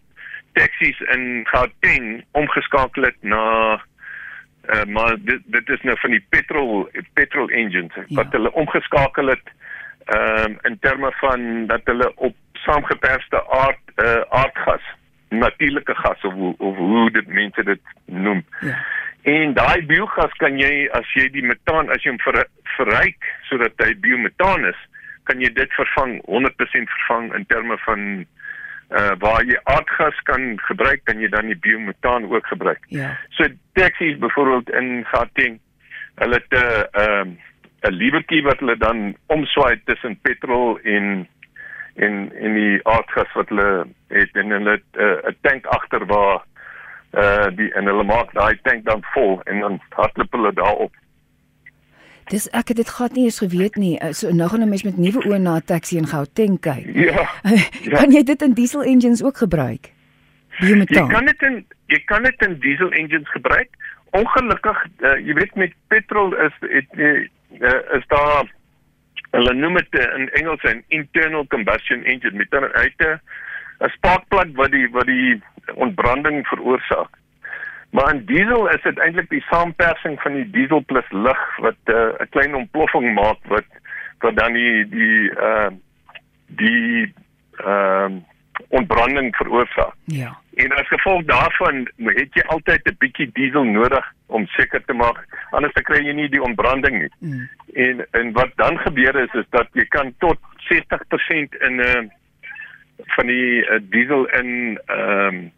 taksies 0.54 1.00
in 1.00 1.48
Gauteng 1.48 2.24
omgeskakel 2.32 3.04
het 3.04 3.18
na 3.22 3.74
uh 4.70 4.86
maar 4.86 5.16
dit 5.20 5.42
dit 5.46 5.70
is 5.70 5.82
nou 5.82 5.98
van 6.00 6.12
die 6.12 6.26
petrol 6.30 6.90
petrol 7.14 7.50
engines 7.50 7.96
ja. 7.96 8.04
wat 8.08 8.32
hulle 8.32 8.54
omgeskakel 8.54 9.28
het 9.28 9.48
ehm 10.06 10.52
um, 10.52 10.58
in 10.62 10.80
terme 10.80 11.12
van 11.12 11.68
dat 11.68 11.82
hulle 11.84 12.16
op 12.16 12.36
saamgeperste 12.54 13.50
aard 13.50 13.84
uh 13.96 14.22
aardgas 14.30 14.84
natuurlike 15.32 15.96
gas 15.96 16.24
of, 16.24 16.34
of 16.58 16.76
hoe 16.78 17.12
dit 17.12 17.28
mense 17.28 17.64
dit 17.64 17.80
noem. 18.06 18.46
Ja. 18.60 18.78
En 19.30 19.54
daai 19.54 19.86
biogas 19.86 20.34
kan 20.42 20.58
jy 20.58 20.88
as 20.98 21.06
jy 21.16 21.28
die 21.30 21.46
metaan 21.46 21.92
as 21.94 22.02
jy 22.02 22.16
hom 22.16 22.22
ver, 22.24 22.42
verryk 22.78 23.28
sodat 23.50 23.78
hy 23.84 23.94
biometaan 24.02 24.66
is, 24.66 24.80
kan 25.30 25.42
jy 25.42 25.52
dit 25.54 25.74
vervang 25.78 26.18
100% 26.26 26.96
vervang 26.96 27.34
in 27.38 27.46
terme 27.46 27.78
van 27.86 28.08
uh 28.92 29.14
waar 29.22 29.46
jy 29.48 29.56
aardgas 29.72 30.18
kan 30.28 30.58
gebruik, 30.68 31.06
kan 31.08 31.22
jy 31.22 31.30
dan 31.32 31.48
die 31.48 31.60
biometaan 31.64 32.26
ook 32.28 32.48
gebruik. 32.52 32.82
Ja. 32.92 33.14
So 33.38 33.48
taksies 33.80 34.18
byvoorbeeld 34.20 34.74
in 34.76 35.06
Gauteng, 35.08 35.62
hulle 36.20 36.42
het 36.42 36.52
'n 36.52 36.58
uh, 36.58 36.84
ehm, 37.04 37.30
'n 37.88 37.94
liewertjie 37.94 38.42
wat 38.44 38.60
hulle 38.60 38.78
dan 38.78 39.16
omswaai 39.28 39.80
tussen 39.86 40.20
petrol 40.22 40.80
en 40.84 41.28
en 41.96 42.32
en 42.36 42.54
die 42.54 42.80
aardgas 42.84 43.32
wat 43.34 43.50
hulle 43.50 43.88
het 44.08 44.36
en 44.36 44.50
hulle 44.50 44.72
het 44.72 44.90
eh, 44.92 45.06
'n 45.06 45.30
uh, 45.30 45.36
tank 45.42 45.66
agter 45.66 46.06
waar 46.06 46.44
uh 47.14 47.48
die 47.56 47.72
en 47.74 47.86
hulle 47.86 48.04
maak 48.04 48.34
daai 48.34 48.60
tank 48.64 48.86
dan 48.86 49.04
vol 49.14 49.42
en 49.44 49.60
dan 49.60 49.80
hardloop 49.90 50.32
hulle 50.32 50.54
daarop. 50.54 50.94
Dis 52.32 52.48
ek 52.56 52.72
het 52.72 52.78
dit 52.78 52.90
gehad 52.90 53.14
nie 53.18 53.24
eens 53.28 53.42
geweet 53.44 53.76
nie. 53.76 53.98
Eh, 54.00 54.14
so 54.16 54.32
nou 54.32 54.50
gaan 54.50 54.62
'n 54.62 54.70
mens 54.70 54.84
met 54.84 54.98
nuwe 54.98 55.20
oë 55.28 55.40
na 55.40 55.56
'n 55.56 55.66
taxi 55.66 55.98
in 55.98 56.08
Gauteng 56.08 56.60
kyk. 56.60 56.86
Ja, 56.96 57.28
ja. 57.90 57.98
Kan 57.98 58.12
jy 58.12 58.24
dit 58.24 58.42
in 58.42 58.54
diesel 58.54 58.84
engines 58.84 59.24
ook 59.24 59.38
gebruik? 59.38 59.92
Biometaan. 60.60 61.08
Jy 61.08 61.14
kan 61.14 61.26
dit 61.26 61.42
in 61.42 61.66
jy 61.88 62.00
kan 62.06 62.24
dit 62.24 62.42
in 62.42 62.60
diesel 62.60 62.92
engines 62.92 63.30
gebruik. 63.30 63.70
Ongelukkig 64.12 64.86
uh, 65.00 65.18
jy 65.28 65.34
weet 65.34 65.56
met 65.56 65.74
petrol 65.88 66.36
is 66.36 66.56
het, 66.60 66.88
uh, 66.96 67.28
is 67.98 68.08
daar 68.08 68.48
hulle 69.32 69.54
noem 69.54 69.74
dit 69.74 69.94
in 69.94 70.30
Engels 70.30 70.64
'n 70.64 70.84
internal 70.88 71.48
combustion 71.48 72.04
engine 72.04 72.38
met 72.38 72.52
'n 72.52 72.72
uit 72.72 72.98
'n 72.98 73.20
sparkplug 73.90 74.56
wat 74.56 74.72
die 74.72 74.90
wat 74.90 75.06
die 75.06 75.42
ontbranding 75.76 76.48
veroorsaak. 76.48 77.18
Maar 77.92 78.14
in 78.14 78.26
diesel 78.26 78.70
is 78.70 78.82
dit 78.82 79.00
eintlik 79.00 79.30
die 79.30 79.44
saampersing 79.50 80.22
van 80.22 80.34
die 80.34 80.50
diesel 80.50 80.84
plus 80.86 81.10
lug 81.10 81.58
wat 81.58 81.76
eh, 81.84 81.96
'n 81.96 82.22
uh, 82.22 82.28
klein 82.30 82.56
ontploffing 82.56 83.14
maak 83.14 83.40
wat 83.48 83.68
wat 84.20 84.36
dan 84.36 84.54
die 84.54 84.90
die 84.90 85.32
uh 85.32 85.70
die 86.48 87.14
ehm 87.56 88.14
uh, 88.14 88.22
ontbranding 88.68 89.36
veroorsaak. 89.36 89.94
Ja. 90.06 90.38
En 90.54 90.72
as 90.72 90.88
gevolg 90.88 91.24
daarvan 91.24 91.90
het 91.98 92.34
jy 92.34 92.44
altyd 92.48 92.88
'n 92.88 92.96
bietjie 93.00 93.30
diesel 93.34 93.64
nodig 93.64 94.14
om 94.26 94.48
seker 94.48 94.84
te 94.86 94.94
maak 94.94 95.18
anders 95.50 95.74
dan 95.74 95.84
kry 95.84 96.06
jy 96.06 96.14
nie 96.14 96.30
die 96.30 96.44
ontbranding 96.44 97.00
nie. 97.00 97.12
Mm. 97.20 97.50
En 97.74 98.06
en 98.12 98.32
wat 98.32 98.52
dan 98.56 98.78
gebeur 98.78 99.16
is 99.16 99.34
is 99.34 99.50
dat 99.50 99.68
jy 99.72 99.86
kan 99.86 100.14
tot 100.18 100.40
60% 100.58 101.56
in 101.60 101.76
'n 101.76 101.80
uh, 101.80 102.10
van 103.06 103.28
die 103.28 103.66
uh, 103.66 103.80
diesel 103.90 104.26
in 104.40 104.80
ehm 104.86 105.28
um, 105.28 105.52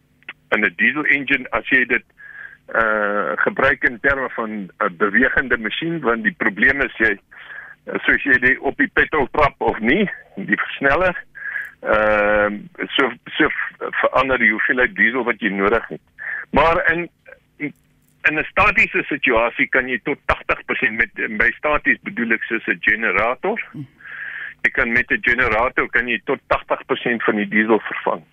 in 0.53 0.65
'n 0.65 0.73
diesel 0.77 1.05
engine 1.05 1.49
as 1.49 1.69
jy 1.69 1.85
dit 1.85 2.03
uh 2.73 3.31
gebruik 3.35 3.83
in 3.83 3.99
terme 3.99 4.29
van 4.29 4.69
'n 4.79 4.97
bewegende 4.97 5.57
masjien 5.57 5.99
want 5.99 6.23
die 6.23 6.35
probleem 6.37 6.81
is 6.81 6.95
jy 6.97 7.17
soos 8.05 8.23
jy 8.23 8.37
die 8.39 8.61
op 8.61 8.77
die 8.77 8.91
petrol 8.93 9.27
trap 9.31 9.55
of 9.57 9.79
nie 9.79 10.09
die 10.35 10.59
versneller 10.65 11.15
ehm 11.81 12.61
uh, 12.79 12.87
so 12.95 13.11
so 13.37 13.49
verander 14.01 14.37
die 14.37 14.51
hoeveelheid 14.51 14.95
diesel 14.95 15.23
wat 15.23 15.39
jy 15.39 15.49
nodig 15.49 15.87
het. 15.87 16.01
Maar 16.51 16.91
in 16.91 17.09
in 18.29 18.39
'n 18.39 18.45
statiese 18.49 19.03
situasie 19.03 19.67
kan 19.67 19.87
jy 19.87 19.99
tot 20.03 20.19
80% 20.25 20.95
met 20.97 21.37
by 21.37 21.51
staties 21.57 21.99
bedoel 22.01 22.31
ek 22.31 22.43
soos 22.43 22.67
'n 22.67 22.79
generator. 22.79 23.59
Jy 24.63 24.71
kan 24.71 24.91
met 24.91 25.11
'n 25.11 25.21
generator 25.21 25.89
kan 25.89 26.07
jy 26.07 26.21
tot 26.23 26.39
80% 26.47 27.23
van 27.23 27.35
die 27.35 27.47
diesel 27.47 27.79
vervang. 27.79 28.23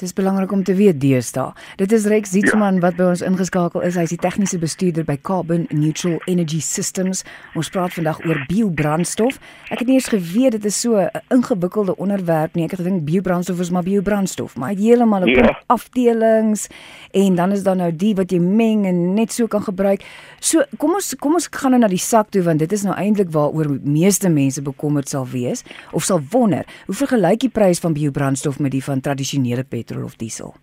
Dit 0.00 0.08
is 0.08 0.14
belangrik 0.16 0.52
om 0.52 0.62
te 0.64 0.72
weet 0.74 0.96
deesdae. 0.96 1.50
Dit 1.76 1.92
is 1.92 2.06
Rex 2.08 2.30
Zietsman 2.32 2.78
ja. 2.78 2.80
wat 2.80 2.94
by 2.96 3.10
ons 3.10 3.20
ingeskakel 3.20 3.82
is. 3.84 3.98
Hy 4.00 4.06
is 4.06 4.12
die 4.14 4.16
tegniese 4.22 4.56
bestuurder 4.56 5.04
by 5.04 5.18
Carbon 5.20 5.66
Neutral 5.68 6.14
Energy 6.24 6.62
Systems. 6.64 7.20
Ons 7.52 7.68
praat 7.68 7.92
vandag 7.92 8.22
oor 8.24 8.40
biobrandstof. 8.48 9.36
Ek 9.68 9.82
het 9.82 9.90
nie 9.90 9.98
eens 9.98 10.08
geweet 10.08 10.56
dit 10.56 10.64
is 10.70 10.78
so 10.80 10.96
'n 10.96 11.10
ingewikkelde 11.28 11.96
onderwerp 12.00 12.54
nie. 12.54 12.64
Ek 12.64 12.70
het 12.70 12.80
gedink 12.80 13.04
biobrandstof 13.04 13.60
is 13.60 13.70
maar 13.70 13.82
biobrandstof, 13.82 14.56
maar 14.56 14.72
heeltemal 14.72 15.20
'n 15.20 15.28
ja. 15.28 15.60
afdelings 15.66 16.68
en 17.12 17.34
dan 17.34 17.52
is 17.52 17.62
daar 17.62 17.76
nou 17.76 17.92
die 17.92 18.14
wat 18.14 18.30
jy 18.32 18.38
meng 18.38 18.86
en 18.86 19.14
net 19.14 19.32
so 19.32 19.46
kan 19.46 19.62
gebruik. 19.62 20.00
So, 20.40 20.64
kom 20.78 20.94
ons 20.94 21.14
kom 21.18 21.34
ons 21.34 21.48
gaan 21.50 21.70
nou 21.70 21.80
na 21.80 21.88
die 21.88 21.98
sak 21.98 22.30
toe 22.30 22.42
want 22.42 22.58
dit 22.58 22.72
is 22.72 22.82
nou 22.82 22.96
eintlik 22.96 23.30
waaroor 23.30 23.78
meeste 23.84 24.28
mense 24.28 24.62
bekommerd 24.62 25.08
sal 25.08 25.26
wees 25.26 25.62
of 25.92 26.04
sal 26.04 26.20
wonder. 26.30 26.64
Hoe 26.86 26.94
vergelyk 26.94 27.40
die 27.40 27.50
prys 27.50 27.78
van 27.78 27.92
biobrandstof 27.92 28.58
met 28.58 28.70
die 28.70 28.84
van 28.84 29.00
tradisionele 29.00 29.62
petrol? 29.64 29.89
Petrol 29.90 30.04
of 30.04 30.16
diesel? 30.16 30.54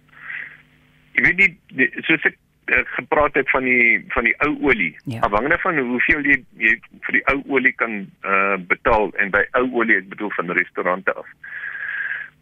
Jy 1.17 1.23
weet 1.25 1.39
nie 1.41 1.87
soos 2.07 2.23
ek 2.29 2.35
uh, 2.71 2.83
gepraat 2.95 3.35
het 3.39 3.49
van 3.51 3.65
die 3.67 4.03
van 4.13 4.27
die 4.27 4.35
ou 4.45 4.53
olie. 4.69 4.93
Ja. 5.05 5.23
Afhangende 5.27 5.57
van 5.63 5.79
hoeveel 5.79 6.27
jy, 6.31 6.37
jy 6.61 6.75
vir 7.07 7.19
die 7.19 7.25
ou 7.33 7.39
olie 7.57 7.73
kan 7.75 8.03
uh, 8.23 8.57
betaal 8.69 9.11
en 9.21 9.33
by 9.33 9.43
ou 9.59 9.65
olie 9.81 9.99
ek 10.01 10.11
bedoel 10.13 10.31
van 10.37 10.53
restaurante 10.57 11.15
af. 11.17 11.31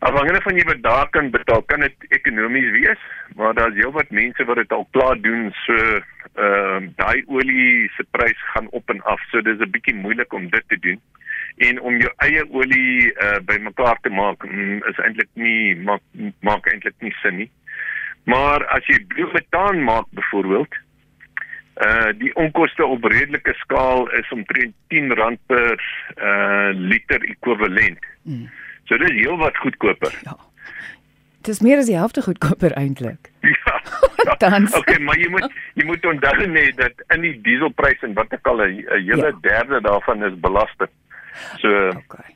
Afhangende 0.05 0.43
van 0.43 0.59
jy 0.59 0.65
wat 0.67 0.81
daar 0.83 1.09
kan 1.15 1.31
betaal, 1.33 1.63
kan 1.71 1.81
dit 1.81 2.09
ekonomies 2.13 2.67
wees, 2.75 3.05
maar 3.39 3.55
daar's 3.57 3.77
heelwat 3.79 4.11
mense 4.13 4.45
wat 4.45 4.59
dit 4.61 4.75
al 4.75 4.85
klaar 4.91 5.17
doen 5.21 5.49
so 5.65 5.79
ehm 6.35 6.83
uh, 6.83 6.87
daai 6.99 7.23
olie 7.31 7.87
se 7.95 8.03
prys 8.11 8.41
gaan 8.51 8.67
op 8.75 8.89
en 8.91 8.99
af. 9.07 9.21
So 9.31 9.41
dis 9.41 9.61
'n 9.61 9.71
bietjie 9.71 9.95
moeilik 9.95 10.33
om 10.33 10.49
dit 10.51 10.65
te 10.67 10.79
doen 10.79 10.99
en 11.57 11.81
om 11.81 11.99
jou 12.01 12.11
eie 12.27 12.43
olie 12.51 13.11
uh, 13.11 13.37
bymekaar 13.47 13.99
te 14.01 14.09
maak 14.09 14.43
mm, 14.43 14.81
is 14.89 14.97
eintlik 15.03 15.29
nie 15.33 15.75
maak 15.75 16.03
maak 16.39 16.67
eintlik 16.67 16.95
nie 16.99 17.13
sin 17.21 17.37
nie. 17.43 17.51
Maar 18.25 18.65
as 18.73 18.85
jy 18.89 18.99
biometaan 19.13 19.83
maak 19.83 20.09
byvoorbeeld, 20.17 20.81
Uh 21.75 22.13
die 22.15 22.31
onkoste 22.39 22.85
op 22.85 23.03
redelike 23.03 23.51
skaal 23.53 24.07
is 24.15 24.29
omtrent 24.31 24.73
R10 24.95 25.35
per 25.45 25.81
uh 26.15 26.69
liter 26.71 27.19
ekwivalent. 27.19 27.99
Mm. 28.23 28.47
So 28.87 28.97
dit 28.97 29.09
is 29.09 29.15
heelwat 29.25 29.57
goedkoper. 29.57 30.15
Ja. 30.23 30.37
Dit 31.43 31.53
is 31.53 31.59
meer 31.59 31.77
as 31.77 31.89
die 31.91 31.97
helfte 31.97 32.21
goedkoper 32.21 32.71
eintlik. 32.79 33.31
Ja. 33.65 33.81
ja. 34.23 34.35
Dan. 34.39 34.67
Okay, 34.73 34.97
maar 34.97 35.19
jy 35.19 35.27
moet 35.29 35.51
jy 35.73 35.85
moet 35.85 36.05
onthou 36.05 36.47
net 36.47 36.77
dat 36.79 37.03
in 37.13 37.21
die 37.21 37.35
dieselprys 37.45 38.01
en 38.07 38.15
wat 38.17 38.31
ek 38.33 38.47
al 38.47 38.63
'n 38.63 38.79
hele 39.03 39.29
ja. 39.29 39.37
derde 39.41 39.81
daarvan 39.81 40.23
is 40.23 40.39
belasting. 40.39 40.89
So 41.61 41.69
Okay. 41.95 42.35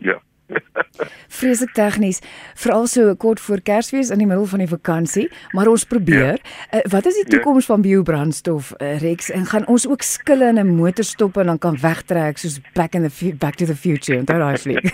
Ja. 0.00 0.20
Vreeslik 1.38 1.72
tegnies, 1.76 2.20
veral 2.58 2.86
so 2.90 3.14
kort 3.14 3.40
voor 3.40 3.62
Kersfees 3.62 4.10
in 4.10 4.22
die 4.22 4.26
middel 4.26 4.46
van 4.50 4.62
die 4.62 4.68
vakansie, 4.68 5.28
maar 5.56 5.70
ons 5.70 5.84
probeer. 5.88 6.40
Ja. 6.40 6.80
Uh, 6.80 6.80
wat 6.92 7.06
is 7.06 7.18
die 7.20 7.24
ja. 7.26 7.30
toekoms 7.36 7.66
ja. 7.66 7.72
van 7.74 7.84
biobrandstof 7.86 8.72
uh, 8.76 8.98
Rex 9.00 9.30
en 9.30 9.46
gaan 9.46 9.66
ons 9.66 9.86
ook 9.88 10.02
skille 10.02 10.48
in 10.48 10.58
'n 10.58 10.74
motor 10.74 11.04
stop 11.04 11.36
en 11.36 11.46
dan 11.46 11.58
kan 11.58 11.78
wegtrek 11.80 12.38
soos 12.38 12.60
back 12.74 12.94
in 12.94 13.08
the 13.08 13.34
back 13.34 13.54
to 13.54 13.64
the 13.66 13.76
future 13.76 14.18
en 14.18 14.24
daai 14.24 14.58
fliek. 14.58 14.84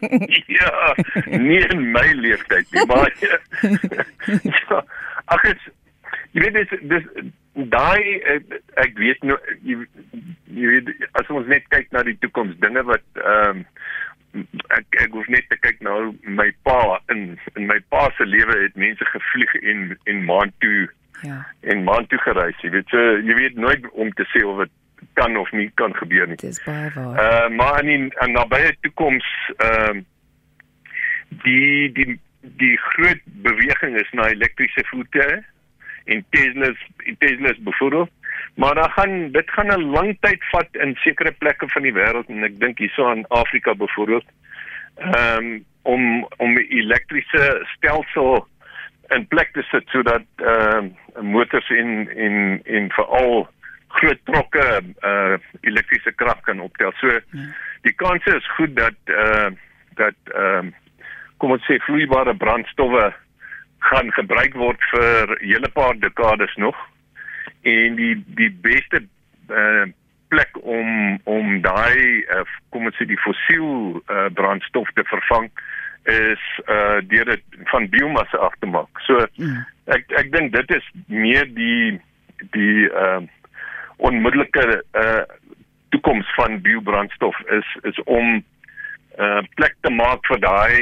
ja, 0.60 0.94
nie 1.26 1.60
in 1.68 1.90
my 1.90 2.06
leeftyd 2.14 2.66
nie, 2.70 2.86
maar 2.86 3.12
ja. 3.20 3.38
ja 4.58 4.84
ag 5.24 5.44
ek 5.44 5.68
jy 6.32 6.42
weet 6.46 6.54
dis 6.54 6.72
dis 6.88 7.06
daai 7.54 8.20
ek 8.78 8.98
weet 8.98 9.22
nou 9.26 9.36
jy, 9.66 9.76
jy 10.54 10.72
weet 10.74 10.90
as 11.18 11.30
ons 11.34 11.48
net 11.50 11.66
kyk 11.74 11.90
na 11.92 12.04
die 12.06 12.18
toekoms 12.22 12.58
dinge 12.62 12.84
wat 12.88 13.22
ehm 13.22 13.62
um, 13.62 13.64
ek 14.76 15.00
ek 15.02 15.14
hoef 15.16 15.26
net 15.34 15.48
te 15.50 15.56
kyk 15.58 15.80
na 15.82 15.94
my 16.22 16.46
pa 16.62 17.00
in 17.10 17.34
in 17.58 17.66
my 17.66 17.80
pa 17.90 18.04
se 18.14 18.26
lewe 18.26 18.60
het 18.60 18.76
mense 18.78 19.04
gevlieg 19.12 19.56
en 19.72 19.80
en 20.12 20.22
maan 20.28 20.52
toe 20.62 20.86
ja. 21.26 21.40
en 21.72 21.82
maan 21.88 22.06
toe 22.06 22.20
gereis 22.22 22.62
jy 22.62 22.70
weet 22.76 22.94
so 22.94 23.18
jy 23.18 23.34
weet 23.40 23.58
nooit 23.58 23.90
om 23.90 24.14
te 24.14 24.28
sê 24.30 24.44
of 24.46 24.62
dit 24.62 24.76
kan 25.18 25.36
of 25.36 25.50
nie 25.52 25.70
kan 25.74 25.94
gebeur 25.96 26.28
nie. 26.28 26.36
Dis 26.36 26.62
baie 26.64 26.90
waar. 26.94 27.18
Uh, 27.18 27.56
maar 27.56 27.84
in 27.84 28.10
in 28.10 28.32
nabye 28.32 28.74
toekoms 28.80 29.26
ehm 29.56 29.96
uh, 29.96 30.02
die 31.44 31.92
die 31.92 32.20
die 32.40 32.76
groot 32.76 33.20
beweging 33.24 33.96
is 34.00 34.10
na 34.10 34.28
elektriese 34.28 34.84
voertuie 34.90 35.42
en 36.10 36.24
Tesla's 36.30 36.80
Tesla's 37.18 37.58
byvoorbeeld 37.66 38.10
Maar 38.54 38.74
dan 38.74 38.90
gaan 38.90 39.30
dit 39.32 39.50
gaan 39.50 39.66
'n 39.66 39.90
lang 39.90 40.16
tyd 40.20 40.44
vat 40.50 40.68
in 40.70 40.94
sekere 40.94 41.32
plekke 41.32 41.68
van 41.68 41.82
die 41.82 41.92
wêreld 41.92 42.28
en 42.28 42.44
ek 42.44 42.60
dink 42.60 42.78
hierso 42.78 43.08
aan 43.08 43.28
Afrika 43.28 43.74
byvoorbeeld. 43.74 44.24
Ehm 44.96 45.36
um, 45.36 45.64
om 45.82 46.26
om 46.36 46.52
'n 46.52 46.66
elektriese 46.68 47.66
stelsel 47.76 48.48
in 49.08 49.26
plek 49.26 49.52
te 49.52 49.62
sit 49.62 49.88
sodat 49.88 50.26
ehm 50.36 50.90
uh, 51.16 51.22
motors 51.22 51.70
in 51.70 52.16
in 52.16 52.60
in 52.64 52.90
veral 52.90 53.48
groot 53.88 54.20
trokke 54.24 54.82
uh 55.02 55.34
elektriese 55.60 56.12
krag 56.12 56.40
kan 56.40 56.60
optel. 56.60 56.92
So 56.92 57.06
ja. 57.06 57.20
die 57.82 57.94
kans 57.94 58.24
is 58.24 58.54
goed 58.56 58.76
dat 58.76 58.98
uh 59.06 59.50
dat 59.94 60.18
ehm 60.24 60.66
uh, 60.66 60.72
kom 61.36 61.50
ons 61.50 61.64
sê 61.64 61.78
vloeibare 61.78 62.34
brandstowwe 62.36 63.14
gaan 63.90 64.12
gebruik 64.16 64.54
word 64.54 64.82
vir 64.94 65.36
hele 65.42 65.70
paar 65.74 65.98
dekades 65.98 66.54
nog 66.56 66.76
en 67.62 67.96
die 67.98 68.14
die 68.38 68.50
beste 68.64 69.02
uh, 69.50 69.86
plek 70.30 70.56
om 70.62 71.18
om 71.24 71.58
daai 71.64 72.24
uh, 72.30 72.46
kom 72.70 72.86
ons 72.88 72.96
sê 73.00 73.06
die 73.10 73.20
fossiel 73.24 73.98
uh, 73.98 74.28
brandstof 74.38 74.90
te 74.94 75.04
vervang 75.10 75.50
is 76.10 76.44
uh 76.68 77.00
deur 77.10 77.24
dit 77.28 77.42
van 77.68 77.88
biomassa 77.92 78.38
af 78.38 78.54
te 78.58 78.66
maak. 78.66 79.00
So 79.04 79.20
mm. 79.36 79.58
ek 79.92 80.14
ek 80.16 80.30
dink 80.32 80.54
dit 80.54 80.72
is 80.78 80.86
meer 81.06 81.44
die 81.54 82.00
die 82.56 82.88
uh 82.88 83.20
onmiddellike 84.00 84.80
uh 84.96 85.22
toekoms 85.92 86.30
van 86.38 86.60
biobrandstof 86.64 87.36
is 87.58 87.68
is 87.92 88.00
om 88.06 88.40
uh 89.18 89.42
plek 89.58 89.74
te 89.82 89.90
maak 89.90 90.22
vir 90.28 90.40
daai 90.44 90.76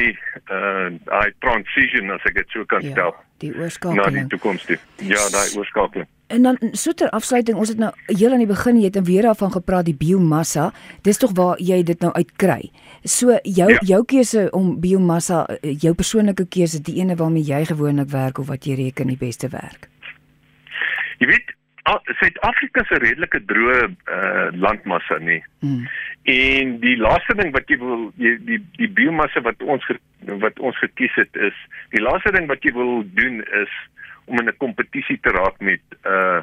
uh 0.50 0.90
daai 1.08 1.32
transition 1.44 2.11
as 2.14 2.28
ek 2.28 2.35
dit 2.42 2.54
so 2.54 2.64
kan 2.68 2.85
ja, 2.85 2.92
stel. 2.92 3.16
Die 3.42 3.52
oorskakeling. 3.54 4.04
Na 4.04 4.11
die 4.11 4.28
toekoms 4.35 4.64
toe. 4.66 4.78
Ja, 5.06 5.23
daai 5.32 5.56
oorskakeling. 5.56 6.08
En 6.28 6.42
dan 6.42 6.58
so 6.73 6.92
ter 6.92 7.08
afsluiting, 7.16 7.56
ons 7.56 7.70
het 7.73 7.78
nou 7.80 7.88
heel 8.06 8.32
aan 8.32 8.42
die 8.42 8.50
begin 8.50 8.76
jy 8.76 8.90
het 8.90 8.97
en 9.00 9.04
weer 9.06 9.25
daarvan 9.25 9.52
gepraat 9.52 9.87
die 9.88 9.97
biomassa. 9.97 10.73
Dis 11.06 11.16
tog 11.16 11.32
waar 11.38 11.56
jy 11.56 11.80
dit 11.82 12.00
nou 12.04 12.12
uitkry. 12.12 12.68
So 13.04 13.38
jou 13.42 13.68
ja. 13.73 13.78
jou 13.94 14.02
keuse 14.04 14.49
om 14.52 14.75
biomassa 14.80 15.47
jou 15.62 15.94
persoonlike 15.94 16.44
keuse, 16.52 16.82
die 16.85 16.99
ene 17.00 17.16
waarmee 17.16 17.47
jy 17.49 17.62
gewoonlik 17.70 18.11
werk 18.12 18.42
of 18.42 18.52
wat 18.52 18.68
jy 18.68 18.76
reken 18.76 19.08
die 19.08 19.16
beste 19.16 19.49
werk. 19.49 19.88
Jy 21.18 21.30
weet, 21.32 21.54
Suid-Afrika 22.18 22.85
se 22.88 22.99
redelike 23.00 23.40
droë 23.50 23.78
uh, 23.88 24.49
landmassa 24.52 25.18
nie. 25.18 25.40
Hmm. 25.61 25.87
En 26.28 26.75
die 26.83 26.97
laaste 27.00 27.37
ding 27.38 27.52
wat 27.54 27.71
jy 27.71 27.78
wil 27.80 28.09
jy, 28.21 28.35
die 28.49 28.59
die 28.76 28.88
biomassa 28.88 29.40
wat 29.47 29.62
ons 29.62 29.87
wat 30.42 30.59
ons 30.59 30.78
gekies 30.83 31.14
het 31.16 31.38
is, 31.49 31.57
die 31.95 32.02
laaste 32.02 32.33
ding 32.35 32.49
wat 32.50 32.66
jy 32.66 32.75
wil 32.76 33.00
doen 33.16 33.40
is 33.62 33.73
om 34.26 34.40
in 34.40 34.49
'n 34.49 34.61
kompetisie 34.64 35.18
te 35.23 35.33
raak 35.33 35.61
met 35.61 35.80
uh 36.04 36.42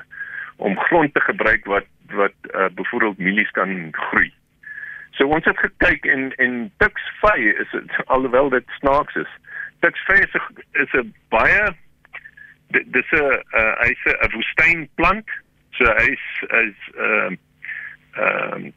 om 0.58 0.80
grond 0.88 1.14
te 1.14 1.20
gebruik 1.20 1.66
wat 1.66 1.88
wat 2.16 2.38
uh 2.56 2.70
byvoorbeeld 2.74 3.18
mielies 3.18 3.52
kan 3.52 3.92
groei. 3.92 4.32
So 5.12 5.28
ons 5.28 5.46
het 5.46 5.58
gekyk 5.58 6.06
en 6.06 6.32
en 6.36 6.72
Tuxvy 6.78 7.40
is 7.64 7.72
het, 7.72 8.06
alhoewel 8.06 8.50
dit 8.50 8.64
snaaks 8.80 9.16
is. 9.16 9.32
Tuxvy 9.80 10.18
is 10.26 10.34
'n 10.34 10.82
is 10.84 10.94
'n 10.94 11.14
baie 11.30 11.76
dis 12.86 13.12
'n 13.12 13.42
uh 13.62 13.74
hy's 13.84 14.04
'n 14.06 14.32
woestynplant. 14.34 15.30
So 15.78 15.86
hy's 16.02 16.26
is 16.64 16.80
ehm 16.96 17.38
ehm 18.16 18.74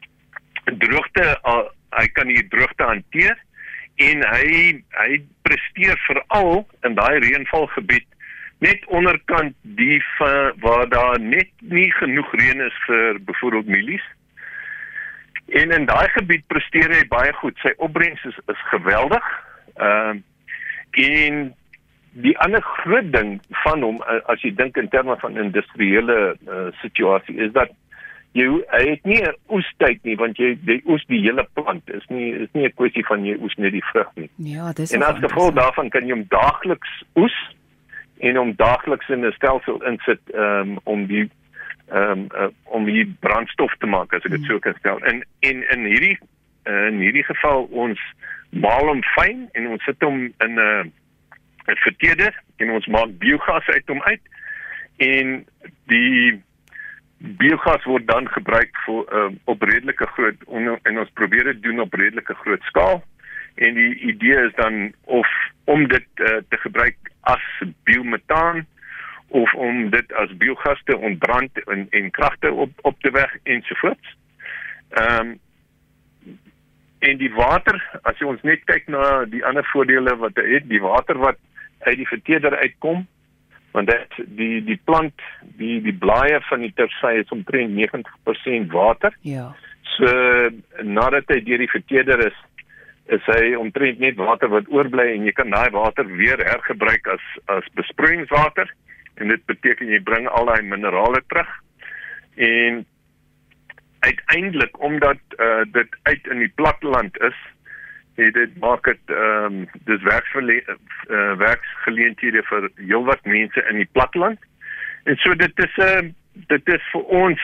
droogte 0.78 1.38
uh, 1.44 1.66
hy 1.96 2.06
kan 2.12 2.28
die 2.28 2.48
droogte 2.48 2.84
hanteer 2.84 3.36
en 3.96 4.22
hy 4.34 4.82
hy 5.00 5.18
presteer 5.42 5.98
veral 6.06 6.66
in 6.86 6.94
daai 6.94 7.18
reënvalgebied 7.24 8.06
net 8.58 8.86
onderkant 8.86 9.54
die 9.78 10.02
van, 10.18 10.52
waar 10.60 10.88
daar 10.88 11.20
net 11.20 11.50
nie 11.60 11.90
genoeg 11.92 12.32
reën 12.40 12.60
is 12.60 12.78
vir 12.86 13.20
byvoorbeeld 13.22 13.66
mielies. 13.66 14.06
En 15.46 15.70
in 15.70 15.86
daai 15.86 16.08
gebied 16.08 16.46
presteer 16.46 16.90
hy 16.92 17.04
baie 17.08 17.32
goed. 17.40 17.56
Sy 17.62 17.72
opbrengs 17.76 18.24
is 18.24 18.38
is 18.46 18.66
geweldig. 18.72 19.30
Ehm 19.76 20.18
uh, 20.18 20.24
en 20.98 21.54
die 22.22 22.34
ander 22.44 22.62
groot 22.62 23.12
ding 23.12 23.36
van 23.64 23.82
hom 23.82 24.00
uh, 24.02 24.20
as 24.32 24.42
jy 24.42 24.50
dink 24.58 24.76
in 24.80 24.88
terme 24.88 25.16
van 25.20 25.36
industriële 25.38 26.16
uh, 26.34 26.68
situasie 26.82 27.36
is 27.46 27.52
dat 27.52 27.70
jy 28.36 28.46
hy 28.72 28.82
het 28.90 29.04
nie 29.08 29.20
'n 29.22 29.36
oestyd 29.54 30.02
nie 30.04 30.16
want 30.16 30.38
jy 30.38 30.54
die 30.66 30.80
oes 30.86 31.04
die 31.08 31.20
hele 31.22 31.46
plant 31.54 31.90
is 31.90 32.04
nie 32.08 32.32
is 32.32 32.50
nie 32.52 32.66
'n 32.66 32.74
kwessie 32.76 33.04
van 33.06 33.24
jy 33.24 33.36
oes 33.40 33.54
net 33.56 33.72
die 33.72 33.84
vrug 33.92 34.10
nie. 34.16 34.30
Ja, 34.36 34.72
dis 34.72 34.92
En 34.92 35.02
as 35.02 35.18
gevolg 35.18 35.54
daarvan 35.54 35.88
kan 35.88 36.06
jy 36.06 36.12
hom 36.12 36.26
daagliks 36.28 37.04
oes 37.14 37.36
en 38.18 38.38
om 38.38 38.54
daagliks 38.56 39.08
in 39.08 39.24
'n 39.24 39.32
stelsel 39.32 39.82
insit 39.82 40.20
um, 40.34 40.78
om 40.84 41.06
die 41.06 41.30
um, 41.92 42.28
uh, 42.34 42.48
om 42.64 42.84
die 42.84 43.06
brandstof 43.20 43.74
te 43.78 43.86
maak 43.86 44.12
as 44.12 44.24
ek 44.24 44.30
dit 44.30 44.40
hmm. 44.40 44.50
so 44.50 44.58
kan 44.58 44.74
stel. 44.78 44.98
En 45.04 45.24
en 45.40 45.70
in 45.70 45.84
hierdie 45.84 46.18
uh, 46.64 46.86
in 46.86 46.98
hierdie 46.98 47.24
geval 47.24 47.68
ons 47.70 48.00
maal 48.50 48.86
hom 48.86 49.02
fyn 49.02 49.48
en 49.52 49.68
ons 49.68 49.84
sit 49.84 50.02
hom 50.02 50.24
in 50.24 50.54
'n 50.54 50.58
uh, 50.58 50.84
'n 51.68 51.80
verteerder 51.84 52.42
en 52.56 52.70
ons 52.70 52.86
maak 52.86 53.18
biogas 53.18 53.66
uit 53.66 53.86
hom 53.86 54.02
uit 54.02 54.20
en 54.96 55.46
die 55.92 56.42
biogas 57.18 57.84
word 57.84 58.06
dan 58.06 58.28
gebruik 58.30 58.74
vir 58.86 59.14
uh, 59.14 59.28
op 59.44 59.62
redelike 59.62 60.06
groot 60.14 60.44
on, 60.46 60.78
en 60.82 60.98
ons 60.98 61.16
probeer 61.18 61.44
dit 61.52 61.62
doen 61.62 61.80
op 61.80 61.94
redelike 61.94 62.34
groot 62.34 62.62
skaal 62.70 63.02
en 63.54 63.74
die 63.74 63.94
idee 64.12 64.46
is 64.46 64.54
dan 64.54 64.92
of 65.04 65.28
om 65.64 65.88
dit 65.88 66.06
uh, 66.22 66.38
te 66.48 66.58
gebruik 66.64 66.96
as 67.20 67.44
biometaan 67.84 68.66
of 69.28 69.54
om 69.54 69.90
dit 69.90 70.12
as 70.12 70.36
biogas 70.36 70.80
te 70.84 70.96
ontbrand 70.96 71.64
en 71.66 71.86
en 71.90 72.10
kragte 72.10 72.52
op 72.52 72.70
op 72.82 73.00
te 73.02 73.10
weg 73.10 73.36
ensovoorts. 73.42 74.16
Ehm 74.88 75.20
um, 75.20 75.38
en 76.98 77.18
die 77.18 77.30
water, 77.34 77.76
as 78.02 78.18
jy 78.18 78.26
ons 78.26 78.42
net 78.42 78.64
kyk 78.66 78.88
na 78.90 79.24
die 79.30 79.44
ander 79.46 79.66
voordele 79.70 80.16
wat 80.18 80.34
dit 80.34 80.48
het, 80.50 80.64
die 80.66 80.80
water 80.82 81.18
wat 81.22 81.38
uit 81.86 81.96
die 81.96 82.08
verteerder 82.08 82.56
uitkom, 82.58 83.06
want 83.76 83.90
dit 83.90 84.18
die 84.38 84.58
die 84.64 84.80
plant, 84.84 85.24
die 85.60 85.78
die 85.84 85.94
blaaie 85.94 86.40
van 86.48 86.64
die 86.64 86.72
tersy 86.74 87.18
is 87.22 87.34
omtrent 87.34 87.74
90% 87.76 88.72
water. 88.74 89.14
Ja. 89.22 89.50
So 89.96 90.08
nadat 90.84 91.30
hy 91.32 91.40
deur 91.46 91.62
die 91.62 91.72
verteerder 91.72 92.26
is, 92.26 92.38
is 93.14 93.24
hy 93.32 93.54
omtrent 93.56 94.00
net 94.02 94.18
water 94.20 94.50
wat 94.52 94.68
oorbly 94.72 95.06
en 95.14 95.24
jy 95.26 95.32
kan 95.36 95.52
daai 95.54 95.70
water 95.74 96.06
weer 96.20 96.40
hergebruik 96.44 97.08
as 97.14 97.24
as 97.54 97.68
besproeiingswater 97.78 98.68
en 99.18 99.32
dit 99.32 99.44
beteken 99.50 99.90
jy 99.92 100.00
bring 100.04 100.28
al 100.28 100.50
daai 100.50 100.62
minerale 100.62 101.22
terug 101.32 101.48
en 102.48 102.82
uiteindelik 104.06 104.76
omdat 104.84 105.38
uh, 105.38 105.64
dit 105.72 105.96
uit 106.10 106.28
in 106.34 106.44
die 106.44 106.52
platteland 106.60 107.16
is 107.30 107.38
het 108.18 108.34
dit 108.34 108.58
maak 108.58 108.84
dit 108.84 109.14
ehm 109.14 109.44
um, 109.44 109.68
dis 109.84 110.02
werksgeleenthede 110.02 110.78
uh, 111.08 111.32
werksgeleenthede 111.38 112.42
vir 112.50 112.70
heelwat 112.74 113.24
mense 113.24 113.64
in 113.70 113.76
die 113.82 113.90
platteland. 113.92 114.38
En 115.04 115.16
so 115.16 115.34
dit 115.34 115.64
is 115.64 115.76
'n 115.76 115.82
uh, 115.82 116.10
dit 116.52 116.68
is 116.74 116.88
vir 116.92 117.04
ons 117.22 117.42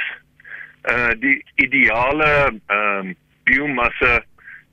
uh 0.90 1.12
die 1.20 1.44
ideale 1.54 2.30
ehm 2.66 2.98
um, 2.98 3.14
biomassa 3.44 4.22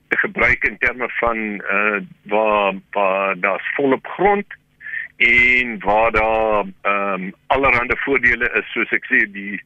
te 0.08 0.18
gebruik 0.18 0.64
in 0.64 0.78
terme 0.78 1.10
van 1.20 1.38
uh 1.78 2.00
waar 2.24 2.74
waar 2.92 3.40
daar's 3.40 3.74
volop 3.76 4.08
grond 4.08 4.48
en 5.18 5.80
waar 5.80 6.12
daar 6.12 6.66
ehm 6.82 7.24
um, 7.24 7.34
allerlei 7.48 7.98
voordele 8.06 8.52
is 8.60 8.72
soos 8.72 8.92
ek 8.92 9.06
sê 9.06 9.32
die 9.32 9.62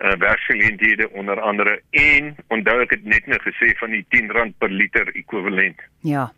uh 0.00 0.16
werksgeleenthede 0.18 1.10
onder 1.10 1.40
andere 1.40 1.80
en 1.90 2.34
onthou 2.48 2.80
ek 2.80 2.90
het 2.96 3.04
net 3.04 3.26
nou 3.26 3.40
gesê 3.44 3.72
van 3.78 3.90
die 3.90 4.04
R10 4.08 4.54
per 4.58 4.70
liter 4.70 5.08
ekwivalent. 5.14 5.80
Ja. 6.00 6.30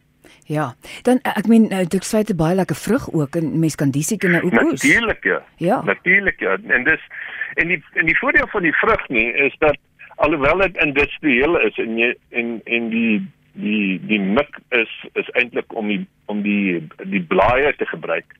Ja. 0.46 0.74
Dan 1.02 1.18
eh, 1.22 1.36
ek 1.38 1.46
meen 1.46 1.68
eh, 1.70 1.86
dit 1.86 2.04
sê 2.06 2.22
dit 2.26 2.36
baie 2.36 2.54
lekker 2.54 2.76
vrug 2.76 3.06
ook 3.12 3.36
en 3.38 3.58
mense 3.58 3.78
kan 3.78 3.90
die 3.94 4.02
seker 4.02 4.30
nou 4.30 4.42
ook 4.44 4.58
oes. 4.62 4.82
Natuurlik 4.82 5.24
ja. 5.24 5.38
Ja. 5.56 5.82
Natuurlik 5.86 6.40
ja. 6.40 6.56
En 6.68 6.84
dis 6.84 7.06
en 7.54 7.68
die 7.68 7.82
en 7.92 8.06
die 8.06 8.18
voordeel 8.18 8.48
van 8.50 8.62
die 8.62 8.74
vrug 8.80 9.08
nie 9.08 9.28
is 9.46 9.54
dat 9.58 9.78
alhoewel 10.16 10.58
dit 10.66 10.76
industrieel 10.76 11.58
is 11.60 11.78
en 11.78 11.96
jy 11.98 12.12
en 12.30 12.60
en 12.64 12.90
die 12.90 13.22
die 13.52 14.00
die 14.06 14.20
mik 14.20 14.58
is 14.68 14.92
is 15.12 15.28
eintlik 15.38 15.74
om 15.74 15.88
die 15.88 16.06
om 16.26 16.42
die 16.42 16.82
die 17.04 17.22
blaaie 17.22 17.74
te 17.76 17.86
gebruik. 17.86 18.36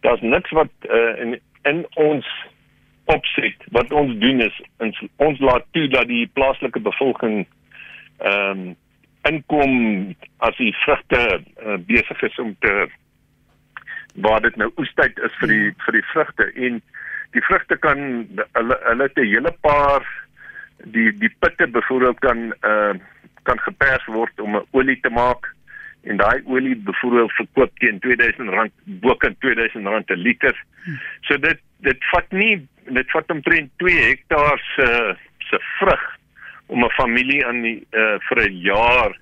Daar's 0.00 0.20
niks 0.20 0.50
wat 0.50 0.72
uh, 0.88 1.14
in 1.20 1.38
in 1.62 1.84
ons 1.94 2.26
opset. 3.04 3.56
Wat 3.70 3.92
ons 3.92 4.18
doen 4.18 4.40
is 4.40 4.60
ons, 4.78 5.02
ons 5.16 5.40
laat 5.40 5.64
toe 5.70 5.88
dat 5.88 6.08
die 6.08 6.26
plaaslike 6.34 6.80
bevolking 6.80 7.46
ehm 8.18 8.60
um, 8.68 8.76
inkom 9.28 10.14
as 10.46 10.56
die 10.56 10.72
vrugte 10.80 11.20
uh, 11.36 11.74
besig 11.84 12.22
is 12.22 12.38
om 12.38 12.54
te 12.64 12.88
waar 14.14 14.40
dit 14.40 14.56
nou 14.56 14.70
oestyd 14.80 15.18
is 15.26 15.34
vir 15.42 15.52
die 15.52 15.68
vir 15.84 15.98
die 15.98 16.06
vrugte. 16.12 16.46
En 16.56 16.80
die 17.36 17.44
vrugte 17.44 17.76
kan 17.84 18.00
hulle 18.56 18.78
hulle 18.86 19.08
het 19.08 19.18
'n 19.18 19.32
hele 19.34 19.52
paar 19.60 20.06
die 20.84 21.12
die 21.12 21.32
pitte 21.38 21.66
byvoorbeeld 21.66 22.18
kan 22.18 22.54
uh 22.64 22.94
kan 23.42 23.60
gepers 23.60 24.04
word 24.06 24.40
om 24.40 24.56
'n 24.56 24.66
olie 24.70 25.00
te 25.00 25.10
maak. 25.10 25.54
En 26.02 26.16
daai 26.16 26.42
olie 26.44 26.76
byvoorbeeld 26.76 27.32
verkoop 27.32 27.78
teen 27.78 28.00
R2000 28.00 28.72
boken 28.84 29.36
R2000 29.36 30.04
per 30.04 30.16
liter. 30.16 30.64
So 31.20 31.38
dit 31.38 31.60
dit 31.86 32.04
vat 32.12 32.32
nie 32.32 32.68
dit 32.90 33.10
vat 33.14 33.30
omtrent 33.30 33.70
2 33.82 33.96
hektaar 34.08 34.62
se 34.74 34.86
se 35.50 35.58
vrug 35.78 36.04
om 36.66 36.84
'n 36.84 36.96
familie 36.96 37.46
aan 37.46 37.62
die 37.62 37.86
uh 37.92 38.18
vir 38.28 38.38
'n 38.48 38.56
jaar 38.56 39.18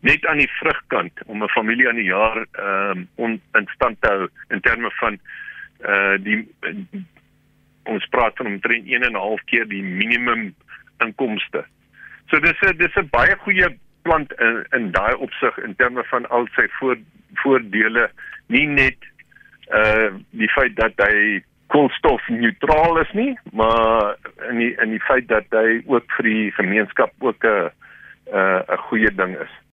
net 0.00 0.26
aan 0.26 0.38
die 0.38 0.52
vrugkant 0.60 1.12
om 1.26 1.42
'n 1.42 1.48
familie 1.48 1.88
aan 1.88 2.00
die 2.00 2.10
jaar 2.10 2.46
ehm 2.52 3.06
um, 3.16 3.40
in 3.54 3.68
stand 3.74 4.00
te 4.00 4.08
hou 4.08 4.28
in 4.48 4.60
terme 4.60 4.90
van 4.90 5.18
uh 5.84 6.16
die 6.18 6.48
ons 7.82 8.06
praat 8.06 8.36
van 8.36 8.46
omtrent 8.46 8.86
1 8.86 9.02
en 9.02 9.12
'n 9.12 9.24
half 9.26 9.44
keer 9.44 9.68
die 9.68 9.82
minimum 9.82 10.54
inkomste. 10.98 11.64
So 12.30 12.40
dis 12.40 12.60
'n 12.60 12.76
dis 12.76 12.96
'n 12.96 13.08
baie 13.10 13.36
goeie 13.36 13.78
plant 14.02 14.32
in 14.40 14.66
in 14.70 14.90
daai 14.90 15.14
opsig 15.14 15.58
in 15.58 15.74
terme 15.76 16.04
van 16.04 16.28
al 16.28 16.48
sy 16.54 16.66
voor, 16.78 16.96
voordele, 17.34 18.10
nie 18.46 18.66
net 18.66 18.98
uh 19.70 20.10
die 20.30 20.48
feit 20.48 20.76
dat 20.76 20.92
hy 20.96 21.42
koolstofneutraal 21.68 23.00
is 23.00 23.12
nie, 23.12 23.38
maar 23.52 24.16
in 24.48 24.58
die 24.62 24.74
in 24.80 24.90
die 24.94 25.02
feit 25.04 25.28
dat 25.28 25.48
hy 25.50 25.80
ook 25.86 26.10
vir 26.16 26.28
die 26.28 26.50
gemeenskap 26.56 27.12
ook 27.18 27.44
'n 27.44 27.70
'n 28.32 28.62
'n 28.68 28.84
goeie 28.88 29.14
ding 29.14 29.36
is. 29.36 29.54